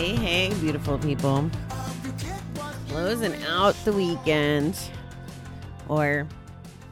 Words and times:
Hey, 0.00 0.14
hey, 0.14 0.54
beautiful 0.60 0.96
people. 0.96 1.50
Closing 2.88 3.34
out 3.42 3.74
the 3.84 3.92
weekend. 3.92 4.80
Or 5.88 6.26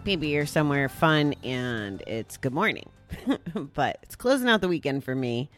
maybe 0.04 0.28
you're 0.28 0.44
somewhere 0.44 0.90
fun 0.90 1.32
and 1.42 2.02
it's 2.06 2.36
good 2.36 2.52
morning. 2.52 2.90
but 3.72 3.98
it's 4.02 4.14
closing 4.14 4.46
out 4.46 4.60
the 4.60 4.68
weekend 4.68 5.04
for 5.04 5.14
me. 5.14 5.48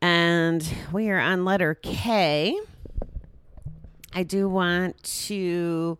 And 0.00 0.66
we 0.90 1.10
are 1.10 1.18
on 1.18 1.44
letter 1.44 1.74
K. 1.74 2.58
I 4.14 4.22
do 4.22 4.48
want 4.48 5.02
to, 5.26 5.98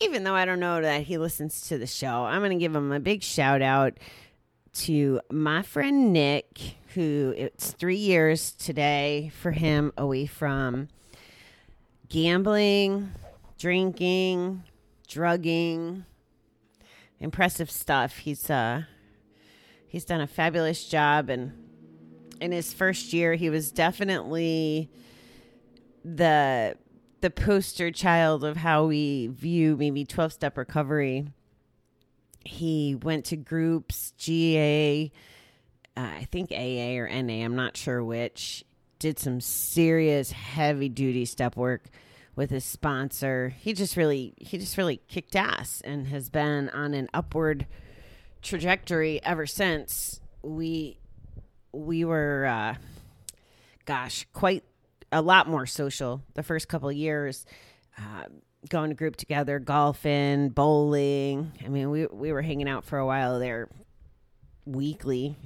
even 0.00 0.24
though 0.24 0.34
I 0.34 0.46
don't 0.46 0.58
know 0.58 0.82
that 0.82 1.02
he 1.02 1.16
listens 1.16 1.68
to 1.68 1.78
the 1.78 1.86
show, 1.86 2.24
I'm 2.24 2.40
going 2.40 2.50
to 2.50 2.58
give 2.58 2.74
him 2.74 2.90
a 2.90 2.98
big 2.98 3.22
shout 3.22 3.62
out 3.62 3.98
to 4.78 5.20
my 5.30 5.62
friend 5.62 6.12
Nick, 6.12 6.74
who 6.96 7.34
it's 7.36 7.72
three 7.72 7.96
years 7.96 8.52
today 8.52 9.30
for 9.38 9.50
him 9.50 9.92
away 9.98 10.24
from 10.24 10.88
gambling, 12.08 13.12
drinking, 13.58 14.62
drugging, 15.06 16.06
impressive 17.20 17.70
stuff. 17.70 18.16
He's 18.16 18.48
uh 18.48 18.84
he's 19.86 20.06
done 20.06 20.22
a 20.22 20.26
fabulous 20.26 20.88
job 20.88 21.28
and 21.28 21.52
in 22.40 22.50
his 22.50 22.72
first 22.72 23.12
year 23.12 23.34
he 23.34 23.50
was 23.50 23.70
definitely 23.70 24.90
the 26.02 26.78
the 27.20 27.30
poster 27.30 27.90
child 27.90 28.42
of 28.42 28.56
how 28.56 28.86
we 28.86 29.26
view 29.26 29.76
maybe 29.76 30.06
12 30.06 30.32
step 30.32 30.56
recovery. 30.56 31.26
He 32.42 32.94
went 32.94 33.26
to 33.26 33.36
groups, 33.36 34.12
GA, 34.16 35.12
uh, 35.96 36.00
I 36.00 36.24
think 36.30 36.50
AA 36.52 36.98
or 36.98 37.08
NA, 37.08 37.44
I'm 37.44 37.56
not 37.56 37.76
sure 37.76 38.02
which. 38.02 38.64
Did 38.98 39.18
some 39.18 39.42
serious 39.42 40.30
heavy 40.32 40.88
duty 40.88 41.26
step 41.26 41.54
work 41.54 41.84
with 42.34 42.50
his 42.50 42.64
sponsor. 42.64 43.50
He 43.58 43.74
just 43.74 43.96
really 43.96 44.34
he 44.38 44.56
just 44.56 44.78
really 44.78 45.00
kicked 45.08 45.36
ass 45.36 45.82
and 45.84 46.06
has 46.06 46.30
been 46.30 46.70
on 46.70 46.94
an 46.94 47.08
upward 47.12 47.66
trajectory 48.40 49.22
ever 49.22 49.46
since 49.46 50.20
we 50.42 50.98
we 51.72 52.04
were 52.06 52.46
uh 52.46 52.74
gosh, 53.86 54.26
quite 54.32 54.64
a 55.12 55.22
lot 55.22 55.48
more 55.48 55.66
social 55.66 56.22
the 56.34 56.42
first 56.42 56.68
couple 56.68 56.90
years. 56.92 57.46
Uh, 57.98 58.24
going 58.68 58.90
to 58.90 58.96
group 58.96 59.16
together, 59.16 59.58
golfing, 59.58 60.50
bowling. 60.50 61.52
I 61.64 61.68
mean, 61.68 61.90
we 61.90 62.06
we 62.06 62.32
were 62.32 62.42
hanging 62.42 62.68
out 62.68 62.84
for 62.84 62.98
a 62.98 63.06
while 63.06 63.38
there 63.38 63.68
weekly. 64.66 65.36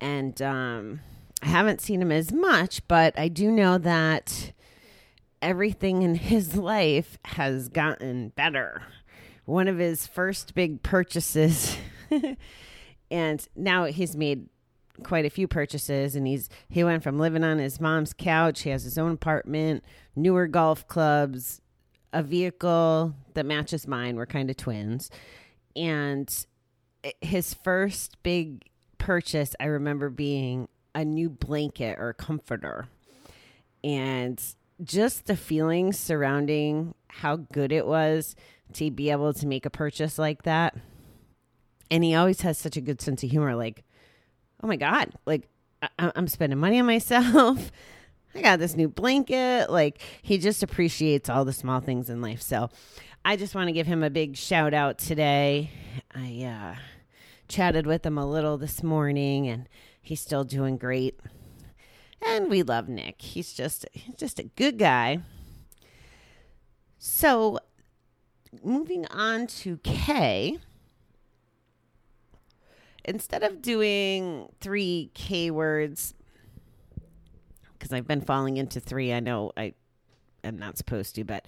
And 0.00 0.40
um 0.42 1.00
I 1.42 1.48
haven't 1.48 1.80
seen 1.80 2.00
him 2.00 2.12
as 2.12 2.32
much, 2.32 2.86
but 2.88 3.18
I 3.18 3.28
do 3.28 3.50
know 3.50 3.76
that 3.78 4.52
everything 5.42 6.02
in 6.02 6.14
his 6.14 6.56
life 6.72 7.18
has 7.24 7.68
gotten 7.68 8.30
better. 8.30 8.82
One 9.44 9.68
of 9.68 9.76
his 9.78 10.06
first 10.06 10.54
big 10.54 10.82
purchases 10.82 11.76
and 13.10 13.46
now 13.54 13.84
he's 13.84 14.16
made 14.16 14.48
quite 15.02 15.26
a 15.26 15.30
few 15.30 15.48
purchases 15.48 16.14
and 16.16 16.26
he's 16.26 16.48
he 16.68 16.84
went 16.84 17.02
from 17.02 17.18
living 17.18 17.44
on 17.44 17.58
his 17.58 17.80
mom's 17.80 18.12
couch, 18.12 18.62
he 18.62 18.70
has 18.70 18.84
his 18.84 18.96
own 18.96 19.12
apartment, 19.12 19.84
newer 20.16 20.46
golf 20.46 20.86
clubs, 20.88 21.60
a 22.12 22.22
vehicle 22.22 23.14
that 23.34 23.44
matches 23.44 23.86
mine. 23.86 24.16
We're 24.16 24.26
kind 24.26 24.48
of 24.48 24.56
twins. 24.56 25.10
And 25.76 26.32
his 27.20 27.52
first 27.52 28.22
big 28.22 28.64
purchase 29.04 29.54
I 29.60 29.66
remember 29.66 30.08
being 30.08 30.66
a 30.94 31.04
new 31.04 31.28
blanket 31.28 31.98
or 31.98 32.14
comforter. 32.14 32.88
And 33.82 34.42
just 34.82 35.26
the 35.26 35.36
feelings 35.36 35.98
surrounding 35.98 36.94
how 37.08 37.36
good 37.36 37.70
it 37.70 37.86
was 37.86 38.34
to 38.72 38.90
be 38.90 39.10
able 39.10 39.34
to 39.34 39.46
make 39.46 39.66
a 39.66 39.70
purchase 39.70 40.18
like 40.18 40.44
that. 40.44 40.74
And 41.90 42.02
he 42.02 42.14
always 42.14 42.40
has 42.40 42.56
such 42.56 42.78
a 42.78 42.80
good 42.80 43.02
sense 43.02 43.22
of 43.22 43.30
humor. 43.30 43.54
Like, 43.54 43.84
oh 44.62 44.66
my 44.66 44.76
God, 44.76 45.12
like 45.26 45.48
I- 45.82 46.12
I'm 46.16 46.26
spending 46.26 46.58
money 46.58 46.80
on 46.80 46.86
myself. 46.86 47.70
I 48.34 48.40
got 48.40 48.58
this 48.58 48.74
new 48.74 48.88
blanket. 48.88 49.70
Like, 49.70 50.00
he 50.22 50.38
just 50.38 50.62
appreciates 50.62 51.28
all 51.28 51.44
the 51.44 51.52
small 51.52 51.80
things 51.80 52.08
in 52.08 52.22
life. 52.22 52.40
So, 52.40 52.70
I 53.24 53.36
just 53.36 53.54
want 53.54 53.68
to 53.68 53.72
give 53.72 53.86
him 53.86 54.02
a 54.02 54.10
big 54.10 54.36
shout 54.36 54.74
out 54.74 54.98
today. 54.98 55.70
I 56.14 56.42
uh, 56.42 56.80
chatted 57.48 57.86
with 57.86 58.04
him 58.04 58.18
a 58.18 58.26
little 58.26 58.56
this 58.58 58.82
morning, 58.82 59.46
and 59.46 59.68
he's 60.00 60.20
still 60.20 60.44
doing 60.44 60.76
great. 60.76 61.18
And 62.26 62.48
we 62.48 62.62
love 62.62 62.88
Nick. 62.88 63.20
He's 63.20 63.52
just 63.52 63.86
he's 63.92 64.16
just 64.16 64.38
a 64.38 64.44
good 64.44 64.78
guy. 64.78 65.18
So, 66.98 67.58
moving 68.62 69.06
on 69.06 69.46
to 69.48 69.76
K. 69.78 70.58
Instead 73.04 73.42
of 73.42 73.60
doing 73.60 74.48
three 74.60 75.10
K 75.12 75.50
words, 75.50 76.14
because 77.74 77.92
I've 77.92 78.06
been 78.06 78.22
falling 78.22 78.56
into 78.56 78.80
three, 78.80 79.12
I 79.12 79.20
know 79.20 79.52
I 79.58 79.74
am 80.42 80.58
not 80.58 80.78
supposed 80.78 81.14
to, 81.16 81.24
but 81.24 81.44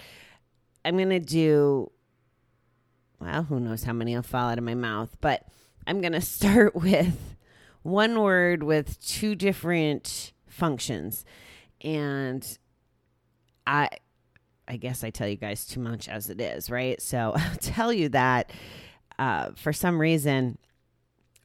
I'm 0.85 0.97
going 0.97 1.09
to 1.09 1.19
do, 1.19 1.91
well, 3.19 3.45
who 3.45 3.59
knows 3.59 3.85
how 3.85 3.95
many 3.95 4.15
will 4.15 4.23
fall 4.23 4.51
out 4.51 4.59
of 4.59 4.65
my 4.65 4.75
mouth, 4.75 5.17
but 5.23 5.47
I'm 5.87 6.01
going 6.01 6.13
to 6.13 6.21
start 6.21 6.75
with 6.75 7.37
one 7.83 8.21
word 8.21 8.63
with 8.63 9.01
two 9.05 9.35
different 9.35 10.33
functions. 10.49 11.25
And 11.83 12.59
I, 13.67 13.91
I 14.67 14.77
guess 14.77 15.05
I 15.05 15.11
tell 15.11 15.29
you 15.29 15.37
guys 15.37 15.67
too 15.67 15.81
much 15.81 16.09
as 16.09 16.31
it 16.31 16.41
is, 16.41 16.71
right? 16.71 17.01
So 17.01 17.33
I'll 17.37 17.57
tell 17.57 17.93
you 17.93 18.09
that 18.11 18.51
uh, 19.19 19.51
for 19.57 19.73
some 19.73 20.01
reason, 20.01 20.59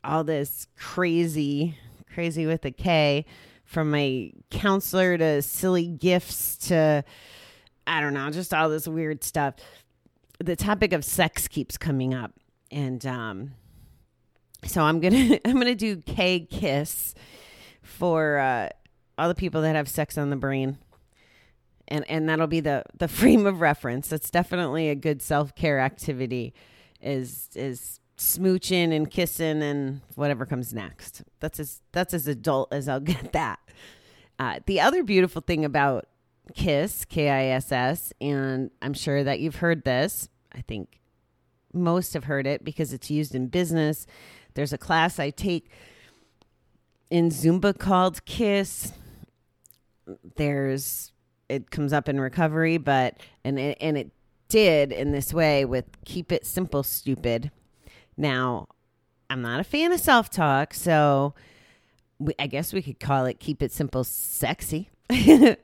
all 0.03 0.23
this 0.23 0.67
crazy, 0.77 1.77
crazy 2.11 2.45
with 2.45 2.65
a 2.65 2.71
K, 2.71 3.25
from 3.63 3.91
my 3.91 4.31
counselor 4.49 5.17
to 5.17 5.41
silly 5.41 5.87
gifts 5.87 6.57
to 6.57 7.05
I 7.87 7.99
don't 7.99 8.13
know, 8.13 8.29
just 8.29 8.53
all 8.53 8.69
this 8.69 8.87
weird 8.87 9.23
stuff. 9.23 9.55
The 10.39 10.55
topic 10.55 10.93
of 10.93 11.03
sex 11.03 11.47
keeps 11.47 11.77
coming 11.77 12.13
up, 12.13 12.31
and 12.71 13.05
um, 13.05 13.51
so 14.65 14.81
I'm 14.81 14.99
gonna 14.99 15.39
I'm 15.45 15.53
gonna 15.53 15.75
do 15.75 15.97
K 15.97 16.39
kiss 16.39 17.13
for 17.81 18.37
uh, 18.37 18.69
all 19.17 19.27
the 19.27 19.35
people 19.35 19.61
that 19.61 19.75
have 19.75 19.87
sex 19.87 20.17
on 20.17 20.29
the 20.29 20.35
brain, 20.35 20.77
and 21.87 22.09
and 22.09 22.27
that'll 22.29 22.47
be 22.47 22.59
the 22.59 22.83
the 22.97 23.07
frame 23.19 23.45
of 23.45 23.61
reference. 23.61 24.11
It's 24.11 24.31
definitely 24.31 24.89
a 24.89 24.95
good 24.95 25.21
self 25.21 25.55
care 25.55 25.79
activity. 25.79 26.53
Is 27.01 27.49
is 27.55 27.99
smooching 28.17 28.95
and 28.95 29.09
kissing 29.09 29.63
and 29.63 30.01
whatever 30.15 30.45
comes 30.45 30.73
next. 30.73 31.23
That's 31.39 31.59
as 31.59 31.81
that's 31.91 32.13
as 32.13 32.27
adult 32.27 32.71
as 32.71 32.87
I'll 32.87 32.99
get 32.99 33.33
that. 33.33 33.59
Uh, 34.37 34.59
the 34.65 34.79
other 34.81 35.03
beautiful 35.03 35.41
thing 35.41 35.65
about 35.65 36.07
Kiss, 36.55 37.05
K 37.05 37.29
I 37.29 37.45
S 37.55 37.71
S, 37.71 38.13
and 38.19 38.71
I'm 38.81 38.93
sure 38.93 39.23
that 39.23 39.39
you've 39.39 39.57
heard 39.57 39.83
this. 39.83 40.29
I 40.51 40.61
think 40.61 40.99
most 41.73 42.13
have 42.13 42.25
heard 42.25 42.45
it 42.45 42.63
because 42.63 42.93
it's 42.93 43.09
used 43.09 43.35
in 43.35 43.47
business. 43.47 44.05
There's 44.53 44.73
a 44.73 44.77
class 44.77 45.19
I 45.19 45.29
take 45.29 45.69
in 47.09 47.29
Zumba 47.29 47.77
called 47.77 48.25
Kiss. 48.25 48.93
There's 50.35 51.11
it 51.49 51.69
comes 51.69 51.91
up 51.91 52.07
in 52.07 52.19
recovery, 52.19 52.77
but 52.77 53.19
and 53.43 53.59
it, 53.59 53.77
and 53.81 53.97
it 53.97 54.11
did 54.47 54.91
in 54.91 55.11
this 55.11 55.33
way 55.33 55.65
with 55.65 55.85
keep 56.05 56.31
it 56.31 56.45
simple, 56.45 56.83
stupid. 56.83 57.51
Now, 58.17 58.67
I'm 59.29 59.41
not 59.41 59.59
a 59.59 59.63
fan 59.63 59.91
of 59.91 59.99
self 59.99 60.29
talk, 60.29 60.73
so 60.73 61.33
we, 62.19 62.33
I 62.39 62.47
guess 62.47 62.73
we 62.73 62.81
could 62.81 62.99
call 62.99 63.25
it 63.25 63.39
keep 63.39 63.61
it 63.61 63.71
simple, 63.71 64.03
sexy. 64.03 64.89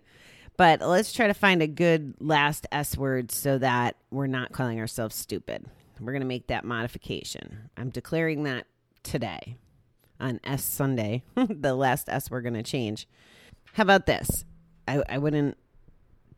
but 0.57 0.81
let's 0.81 1.13
try 1.13 1.27
to 1.27 1.33
find 1.33 1.61
a 1.61 1.67
good 1.67 2.15
last 2.19 2.67
S 2.71 2.97
word 2.97 3.31
so 3.31 3.57
that 3.57 3.95
we're 4.11 4.27
not 4.27 4.51
calling 4.51 4.79
ourselves 4.79 5.15
stupid. 5.15 5.65
We're 5.99 6.11
going 6.11 6.21
to 6.21 6.27
make 6.27 6.47
that 6.47 6.63
modification. 6.63 7.69
I'm 7.75 7.89
declaring 7.89 8.43
that 8.43 8.67
today 9.03 9.57
on 10.19 10.39
S 10.43 10.63
Sunday, 10.63 11.23
the 11.35 11.75
last 11.75 12.09
S 12.09 12.31
we're 12.31 12.41
going 12.41 12.53
to 12.53 12.63
change. 12.63 13.07
How 13.73 13.83
about 13.83 14.05
this? 14.05 14.45
I, 14.87 15.03
I 15.09 15.17
wouldn't 15.17 15.57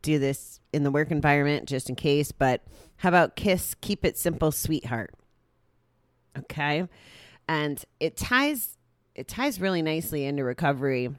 do 0.02 0.20
this 0.20 0.60
in 0.74 0.84
the 0.84 0.92
work 0.92 1.12
environment 1.12 1.68
just 1.68 1.90
in 1.90 1.96
case, 1.96 2.32
but 2.32 2.64
how 2.98 3.10
about 3.10 3.36
kiss, 3.36 3.76
keep 3.82 4.06
it 4.06 4.18
simple, 4.18 4.52
sweetheart? 4.52 5.14
Okay. 6.38 6.88
and 7.48 7.84
it 8.00 8.16
ties 8.16 8.78
it 9.16 9.28
ties 9.28 9.60
really 9.60 9.82
nicely 9.82 10.26
into 10.26 10.44
recovery, 10.44 11.10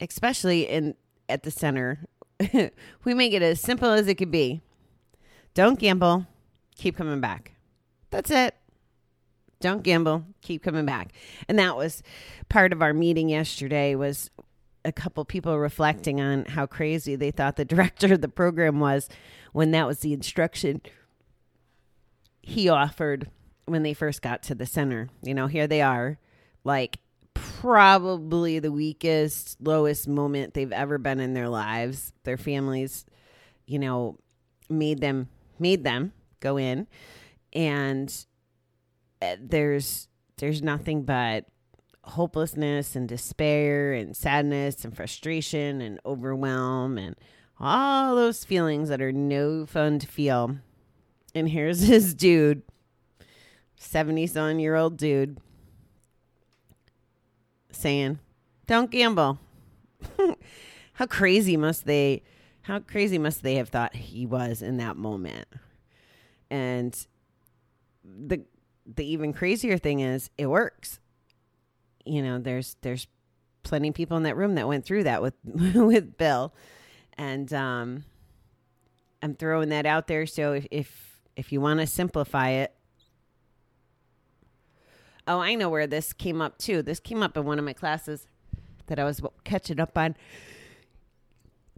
especially 0.00 0.62
in 0.62 0.94
at 1.28 1.42
the 1.44 1.50
center. 1.50 2.04
we 3.04 3.14
make 3.14 3.32
it 3.32 3.42
as 3.42 3.60
simple 3.60 3.90
as 3.90 4.08
it 4.08 4.16
could 4.16 4.30
be. 4.30 4.60
Don't 5.54 5.78
gamble, 5.78 6.26
keep 6.76 6.96
coming 6.96 7.20
back. 7.20 7.52
That's 8.10 8.30
it. 8.30 8.54
Don't 9.64 9.82
gamble, 9.82 10.26
keep 10.42 10.62
coming 10.62 10.84
back. 10.84 11.14
And 11.48 11.58
that 11.58 11.74
was 11.74 12.02
part 12.50 12.74
of 12.74 12.82
our 12.82 12.92
meeting 12.92 13.30
yesterday 13.30 13.94
was 13.94 14.30
a 14.84 14.92
couple 14.92 15.24
people 15.24 15.58
reflecting 15.58 16.20
on 16.20 16.44
how 16.44 16.66
crazy 16.66 17.16
they 17.16 17.30
thought 17.30 17.56
the 17.56 17.64
director 17.64 18.12
of 18.12 18.20
the 18.20 18.28
program 18.28 18.78
was 18.78 19.08
when 19.54 19.70
that 19.70 19.86
was 19.86 20.00
the 20.00 20.12
instruction 20.12 20.82
he 22.42 22.68
offered 22.68 23.30
when 23.64 23.82
they 23.82 23.94
first 23.94 24.20
got 24.20 24.42
to 24.42 24.54
the 24.54 24.66
center. 24.66 25.08
You 25.22 25.32
know, 25.32 25.46
here 25.46 25.66
they 25.66 25.80
are, 25.80 26.18
like 26.62 26.98
probably 27.32 28.58
the 28.58 28.70
weakest, 28.70 29.56
lowest 29.62 30.06
moment 30.06 30.52
they've 30.52 30.72
ever 30.72 30.98
been 30.98 31.20
in 31.20 31.32
their 31.32 31.48
lives. 31.48 32.12
Their 32.24 32.36
families, 32.36 33.06
you 33.64 33.78
know, 33.78 34.18
made 34.68 35.00
them 35.00 35.30
made 35.58 35.84
them 35.84 36.12
go 36.40 36.58
in 36.58 36.86
and 37.54 38.26
there's 39.40 40.08
there's 40.38 40.62
nothing 40.62 41.04
but 41.04 41.46
hopelessness 42.04 42.94
and 42.96 43.08
despair 43.08 43.92
and 43.92 44.16
sadness 44.16 44.84
and 44.84 44.94
frustration 44.94 45.80
and 45.80 45.98
overwhelm 46.04 46.98
and 46.98 47.16
all 47.58 48.14
those 48.14 48.44
feelings 48.44 48.88
that 48.88 49.00
are 49.00 49.12
no 49.12 49.64
fun 49.64 49.98
to 49.98 50.06
feel. 50.06 50.56
And 51.34 51.48
here's 51.48 51.80
this 51.88 52.14
dude, 52.14 52.62
70 53.76 54.26
some 54.26 54.58
year 54.58 54.74
old 54.74 54.96
dude, 54.96 55.38
saying, 57.70 58.18
Don't 58.66 58.90
gamble. 58.90 59.38
how 60.94 61.06
crazy 61.06 61.56
must 61.56 61.86
they 61.86 62.22
how 62.62 62.78
crazy 62.78 63.18
must 63.18 63.42
they 63.42 63.56
have 63.56 63.68
thought 63.68 63.94
he 63.94 64.24
was 64.24 64.62
in 64.62 64.78
that 64.78 64.96
moment? 64.96 65.46
And 66.50 67.06
the 68.04 68.42
the 68.86 69.04
even 69.06 69.32
crazier 69.32 69.78
thing 69.78 70.00
is 70.00 70.30
it 70.36 70.46
works. 70.46 71.00
You 72.04 72.22
know, 72.22 72.38
there's 72.38 72.76
there's 72.82 73.06
plenty 73.62 73.88
of 73.88 73.94
people 73.94 74.16
in 74.16 74.24
that 74.24 74.36
room 74.36 74.54
that 74.56 74.68
went 74.68 74.84
through 74.84 75.04
that 75.04 75.22
with 75.22 75.34
with 75.44 76.16
Bill. 76.16 76.52
And 77.16 77.52
um 77.52 78.04
I'm 79.22 79.34
throwing 79.34 79.70
that 79.70 79.86
out 79.86 80.06
there 80.06 80.26
so 80.26 80.52
if 80.52 80.66
if, 80.70 81.20
if 81.36 81.52
you 81.52 81.60
want 81.60 81.80
to 81.80 81.86
simplify 81.86 82.50
it 82.50 82.74
Oh, 85.26 85.40
I 85.40 85.54
know 85.54 85.70
where 85.70 85.86
this 85.86 86.12
came 86.12 86.42
up 86.42 86.58
too. 86.58 86.82
This 86.82 87.00
came 87.00 87.22
up 87.22 87.34
in 87.36 87.46
one 87.46 87.58
of 87.58 87.64
my 87.64 87.72
classes 87.72 88.26
that 88.88 88.98
I 88.98 89.04
was 89.04 89.22
catching 89.42 89.80
up 89.80 89.96
on 89.96 90.16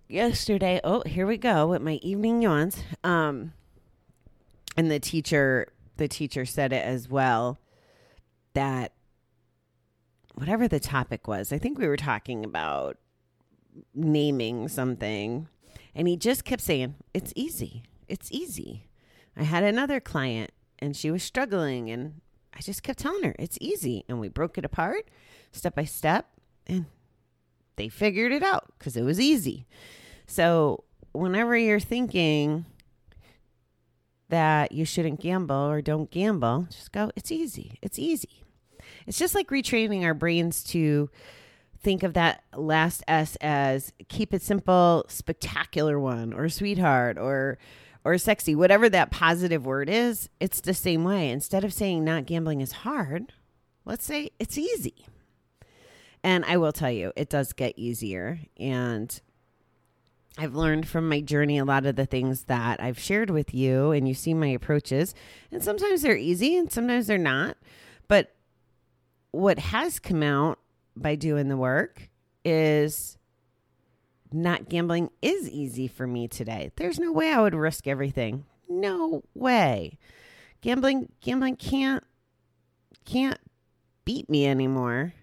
yesterday. 0.08 0.80
Oh, 0.82 1.02
here 1.06 1.28
we 1.28 1.36
go 1.36 1.68
with 1.68 1.80
my 1.80 2.00
evening 2.02 2.42
yawns. 2.42 2.82
Um 3.04 3.52
and 4.76 4.90
the 4.90 4.98
teacher 4.98 5.68
the 5.96 6.08
teacher 6.08 6.44
said 6.44 6.72
it 6.72 6.84
as 6.84 7.08
well 7.08 7.58
that 8.54 8.92
whatever 10.34 10.68
the 10.68 10.80
topic 10.80 11.26
was, 11.26 11.52
I 11.52 11.58
think 11.58 11.78
we 11.78 11.88
were 11.88 11.96
talking 11.96 12.44
about 12.44 12.98
naming 13.94 14.68
something, 14.68 15.48
and 15.94 16.08
he 16.08 16.16
just 16.16 16.44
kept 16.44 16.62
saying, 16.62 16.94
It's 17.12 17.32
easy. 17.36 17.82
It's 18.08 18.30
easy. 18.30 18.86
I 19.36 19.42
had 19.42 19.64
another 19.64 20.00
client 20.00 20.52
and 20.78 20.96
she 20.96 21.10
was 21.10 21.22
struggling, 21.22 21.90
and 21.90 22.20
I 22.54 22.60
just 22.60 22.82
kept 22.82 22.98
telling 22.98 23.24
her, 23.24 23.34
It's 23.38 23.58
easy. 23.60 24.04
And 24.08 24.20
we 24.20 24.28
broke 24.28 24.58
it 24.58 24.64
apart 24.64 25.08
step 25.52 25.74
by 25.74 25.84
step, 25.84 26.26
and 26.66 26.86
they 27.76 27.88
figured 27.88 28.32
it 28.32 28.42
out 28.42 28.72
because 28.78 28.96
it 28.96 29.02
was 29.02 29.18
easy. 29.18 29.66
So, 30.26 30.84
whenever 31.12 31.56
you're 31.56 31.80
thinking, 31.80 32.66
that 34.28 34.72
you 34.72 34.84
shouldn't 34.84 35.20
gamble 35.20 35.54
or 35.54 35.80
don't 35.80 36.10
gamble, 36.10 36.66
just 36.70 36.92
go, 36.92 37.10
it's 37.16 37.30
easy. 37.30 37.78
It's 37.82 37.98
easy. 37.98 38.42
It's 39.06 39.18
just 39.18 39.34
like 39.34 39.48
retraining 39.48 40.04
our 40.04 40.14
brains 40.14 40.62
to 40.64 41.10
think 41.80 42.02
of 42.02 42.14
that 42.14 42.42
last 42.54 43.02
S 43.06 43.36
as 43.40 43.92
keep 44.08 44.34
it 44.34 44.42
simple, 44.42 45.04
spectacular 45.08 45.98
one, 46.00 46.32
or 46.32 46.48
sweetheart, 46.48 47.18
or 47.18 47.58
or 48.06 48.18
sexy, 48.18 48.54
whatever 48.54 48.88
that 48.88 49.10
positive 49.10 49.66
word 49.66 49.88
is, 49.88 50.28
it's 50.38 50.60
the 50.60 50.74
same 50.74 51.02
way. 51.02 51.28
Instead 51.28 51.64
of 51.64 51.72
saying 51.72 52.04
not 52.04 52.24
gambling 52.24 52.60
is 52.60 52.70
hard, 52.70 53.32
let's 53.84 54.04
say 54.04 54.30
it's 54.38 54.56
easy. 54.56 55.06
And 56.22 56.44
I 56.44 56.56
will 56.56 56.72
tell 56.72 56.90
you, 56.90 57.12
it 57.16 57.28
does 57.28 57.52
get 57.52 57.76
easier. 57.76 58.38
And 58.58 59.20
I've 60.38 60.54
learned 60.54 60.86
from 60.86 61.08
my 61.08 61.20
journey 61.20 61.58
a 61.58 61.64
lot 61.64 61.86
of 61.86 61.96
the 61.96 62.06
things 62.06 62.44
that 62.44 62.80
I've 62.80 62.98
shared 62.98 63.30
with 63.30 63.54
you, 63.54 63.92
and 63.92 64.06
you 64.06 64.14
see 64.14 64.34
my 64.34 64.48
approaches. 64.48 65.14
And 65.50 65.62
sometimes 65.62 66.02
they're 66.02 66.16
easy 66.16 66.56
and 66.56 66.70
sometimes 66.70 67.06
they're 67.06 67.18
not. 67.18 67.56
But 68.06 68.34
what 69.30 69.58
has 69.58 69.98
come 69.98 70.22
out 70.22 70.58
by 70.94 71.14
doing 71.14 71.48
the 71.48 71.56
work 71.56 72.10
is 72.44 73.18
not 74.32 74.68
gambling 74.68 75.10
is 75.22 75.48
easy 75.48 75.88
for 75.88 76.06
me 76.06 76.28
today. 76.28 76.70
There's 76.76 76.98
no 76.98 77.12
way 77.12 77.32
I 77.32 77.40
would 77.40 77.54
risk 77.54 77.86
everything. 77.86 78.44
No 78.68 79.22
way. 79.34 79.98
Gambling 80.60 81.12
gambling 81.20 81.56
can't 81.56 82.02
can't 83.04 83.38
beat 84.04 84.28
me 84.28 84.46
anymore. 84.46 85.14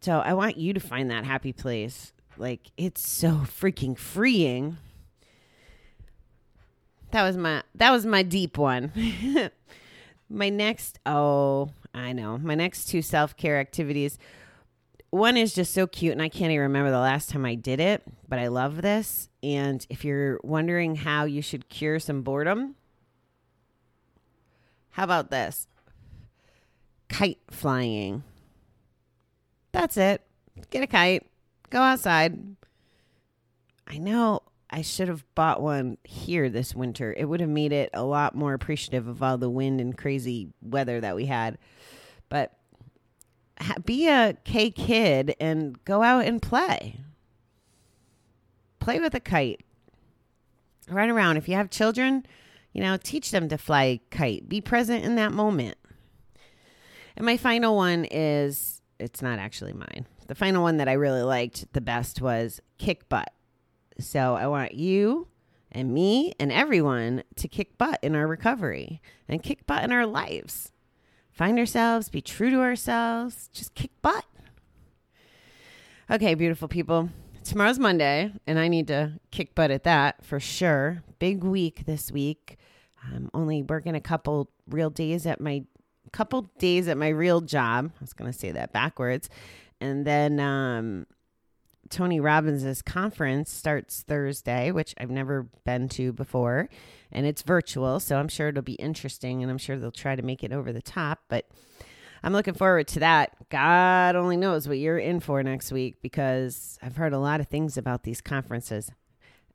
So 0.00 0.20
I 0.20 0.34
want 0.34 0.56
you 0.56 0.72
to 0.72 0.80
find 0.80 1.10
that 1.10 1.24
happy 1.24 1.52
place. 1.52 2.12
Like 2.38 2.70
it's 2.76 3.08
so 3.08 3.42
freaking 3.44 3.96
freeing. 3.98 4.76
That 7.10 7.22
was 7.22 7.36
my 7.36 7.62
that 7.74 7.90
was 7.90 8.06
my 8.06 8.22
deep 8.22 8.58
one. 8.58 8.92
my 10.28 10.48
next 10.48 10.98
oh, 11.06 11.70
I 11.94 12.12
know. 12.12 12.38
My 12.38 12.54
next 12.54 12.86
two 12.86 13.02
self-care 13.02 13.58
activities. 13.58 14.18
One 15.10 15.38
is 15.38 15.54
just 15.54 15.72
so 15.72 15.86
cute 15.86 16.12
and 16.12 16.20
I 16.20 16.28
can't 16.28 16.50
even 16.50 16.62
remember 16.62 16.90
the 16.90 16.98
last 16.98 17.30
time 17.30 17.46
I 17.46 17.54
did 17.54 17.80
it, 17.80 18.02
but 18.28 18.38
I 18.38 18.48
love 18.48 18.82
this. 18.82 19.30
And 19.42 19.84
if 19.88 20.04
you're 20.04 20.38
wondering 20.44 20.96
how 20.96 21.24
you 21.24 21.40
should 21.40 21.70
cure 21.70 21.98
some 21.98 22.20
boredom, 22.20 22.74
how 24.90 25.04
about 25.04 25.30
this? 25.30 25.66
Kite 27.08 27.38
flying. 27.50 28.22
That's 29.72 29.96
it. 29.96 30.20
Get 30.70 30.82
a 30.82 30.86
kite 30.86 31.24
Go 31.70 31.80
outside. 31.80 32.56
I 33.86 33.98
know 33.98 34.42
I 34.70 34.82
should 34.82 35.08
have 35.08 35.24
bought 35.34 35.62
one 35.62 35.98
here 36.04 36.48
this 36.50 36.74
winter. 36.74 37.14
It 37.16 37.24
would 37.24 37.40
have 37.40 37.48
made 37.48 37.72
it 37.72 37.90
a 37.94 38.04
lot 38.04 38.34
more 38.34 38.54
appreciative 38.54 39.08
of 39.08 39.22
all 39.22 39.38
the 39.38 39.50
wind 39.50 39.80
and 39.80 39.96
crazy 39.96 40.52
weather 40.60 41.00
that 41.00 41.16
we 41.16 41.26
had. 41.26 41.58
But 42.28 42.52
be 43.84 44.08
a 44.08 44.36
K 44.44 44.70
kid 44.70 45.34
and 45.40 45.82
go 45.84 46.02
out 46.02 46.24
and 46.24 46.40
play. 46.40 47.00
Play 48.78 49.00
with 49.00 49.14
a 49.14 49.20
kite. 49.20 49.62
Run 50.88 51.10
around. 51.10 51.36
If 51.36 51.48
you 51.48 51.54
have 51.54 51.70
children, 51.70 52.24
you 52.72 52.82
know, 52.82 52.96
teach 52.96 53.30
them 53.30 53.48
to 53.48 53.58
fly 53.58 54.00
kite. 54.10 54.48
Be 54.48 54.60
present 54.60 55.04
in 55.04 55.16
that 55.16 55.32
moment. 55.32 55.76
And 57.16 57.26
my 57.26 57.36
final 57.36 57.74
one 57.74 58.06
is 58.10 58.80
it's 58.98 59.22
not 59.22 59.38
actually 59.38 59.72
mine. 59.72 60.06
The 60.28 60.34
final 60.34 60.62
one 60.62 60.76
that 60.76 60.88
I 60.88 60.92
really 60.92 61.22
liked 61.22 61.72
the 61.72 61.80
best 61.80 62.20
was 62.20 62.60
kick 62.78 63.08
butt. 63.08 63.32
So 63.98 64.36
I 64.36 64.46
want 64.46 64.74
you 64.74 65.26
and 65.72 65.92
me 65.92 66.32
and 66.38 66.52
everyone 66.52 67.24
to 67.36 67.48
kick 67.48 67.76
butt 67.76 67.98
in 68.02 68.14
our 68.14 68.26
recovery 68.26 69.02
and 69.26 69.42
kick 69.42 69.66
butt 69.66 69.84
in 69.84 69.92
our 69.92 70.06
lives. 70.06 70.72
Find 71.32 71.58
ourselves, 71.58 72.08
be 72.08 72.20
true 72.20 72.50
to 72.50 72.60
ourselves, 72.60 73.48
just 73.52 73.74
kick 73.74 73.90
butt. 74.02 74.24
Okay, 76.10 76.34
beautiful 76.34 76.68
people. 76.68 77.10
Tomorrow's 77.44 77.78
Monday, 77.78 78.32
and 78.46 78.58
I 78.58 78.68
need 78.68 78.88
to 78.88 79.12
kick 79.30 79.54
butt 79.54 79.70
at 79.70 79.84
that 79.84 80.24
for 80.24 80.40
sure. 80.40 81.02
Big 81.18 81.42
week 81.42 81.86
this 81.86 82.12
week. 82.12 82.58
I'm 83.02 83.30
only 83.32 83.62
working 83.62 83.94
a 83.94 84.00
couple 84.00 84.50
real 84.68 84.90
days 84.90 85.26
at 85.26 85.40
my 85.40 85.64
couple 86.12 86.50
days 86.58 86.88
at 86.88 86.96
my 86.96 87.08
real 87.08 87.40
job. 87.40 87.90
I 87.94 88.00
was 88.00 88.14
going 88.14 88.30
to 88.32 88.38
say 88.38 88.50
that 88.52 88.72
backwards. 88.72 89.28
And 89.80 90.06
then 90.06 90.40
um, 90.40 91.06
Tony 91.88 92.20
Robbins' 92.20 92.82
conference 92.82 93.50
starts 93.50 94.02
Thursday, 94.02 94.70
which 94.70 94.94
I've 94.98 95.10
never 95.10 95.48
been 95.64 95.88
to 95.90 96.12
before. 96.12 96.68
And 97.10 97.26
it's 97.26 97.42
virtual, 97.42 98.00
so 98.00 98.18
I'm 98.18 98.28
sure 98.28 98.48
it'll 98.48 98.62
be 98.62 98.74
interesting 98.74 99.42
and 99.42 99.50
I'm 99.50 99.58
sure 99.58 99.76
they'll 99.76 99.90
try 99.90 100.16
to 100.16 100.22
make 100.22 100.44
it 100.44 100.52
over 100.52 100.72
the 100.72 100.82
top. 100.82 101.20
But 101.28 101.46
I'm 102.22 102.32
looking 102.32 102.54
forward 102.54 102.88
to 102.88 103.00
that. 103.00 103.48
God 103.48 104.16
only 104.16 104.36
knows 104.36 104.68
what 104.68 104.78
you're 104.78 104.98
in 104.98 105.20
for 105.20 105.42
next 105.42 105.72
week 105.72 106.02
because 106.02 106.78
I've 106.82 106.96
heard 106.96 107.12
a 107.12 107.18
lot 107.18 107.40
of 107.40 107.48
things 107.48 107.76
about 107.76 108.02
these 108.02 108.20
conferences. 108.20 108.90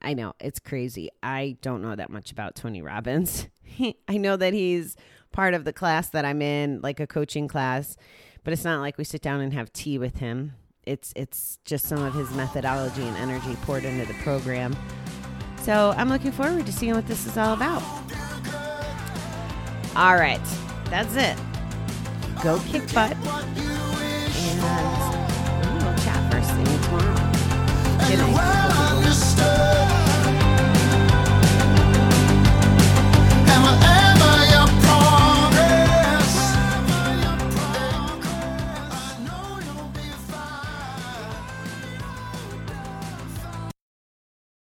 I 0.02 0.14
know 0.14 0.34
it's 0.40 0.60
crazy. 0.60 1.10
I 1.22 1.58
don't 1.62 1.82
know 1.82 1.96
that 1.96 2.10
much 2.10 2.32
about 2.32 2.56
Tony 2.56 2.82
Robbins. 2.82 3.48
I 4.08 4.18
know 4.18 4.36
that 4.38 4.54
he's 4.54 4.96
part 5.32 5.54
of 5.54 5.66
the 5.66 5.74
class 5.74 6.10
that 6.10 6.26
I'm 6.26 6.42
in, 6.42 6.82
like 6.82 7.00
a 7.00 7.08
coaching 7.08 7.48
class, 7.48 7.98
but 8.44 8.54
it's 8.54 8.64
not 8.64 8.82
like 8.82 8.98
we 8.98 9.04
sit 9.04 9.22
down 9.22 9.42
and 9.42 9.54
have 9.54 9.72
tea 9.74 9.98
with 9.98 10.18
him. 10.18 10.54
It's 10.86 11.14
it's 11.16 11.60
just 11.64 11.86
some 11.86 12.02
of 12.04 12.14
his 12.14 12.30
methodology 12.32 13.04
and 13.04 13.16
energy 13.18 13.56
poured 13.62 13.86
into 13.86 14.06
the 14.06 14.14
program. 14.22 14.76
So 15.62 15.94
I'm 15.96 16.10
looking 16.10 16.32
forward 16.32 16.66
to 16.66 16.74
seeing 16.74 16.94
what 16.94 17.08
this 17.08 17.26
is 17.26 17.38
all 17.38 17.54
about. 17.54 17.82
All 19.96 20.16
right, 20.16 20.42
that's 20.90 21.16
it. 21.16 21.38
Go 22.44 22.60
kick 22.68 22.92
butt, 22.94 23.16